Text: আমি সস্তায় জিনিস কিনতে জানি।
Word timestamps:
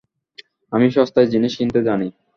আমি 0.71 0.87
সস্তায় 0.91 1.27
জিনিস 1.33 1.51
কিনতে 1.59 1.79
জানি। 1.87 2.07